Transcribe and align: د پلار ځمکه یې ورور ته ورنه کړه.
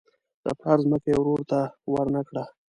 د 0.43 0.45
پلار 0.59 0.77
ځمکه 0.85 1.07
یې 1.11 1.17
ورور 1.19 1.41
ته 1.51 1.59
ورنه 1.93 2.21
کړه. 2.27 2.43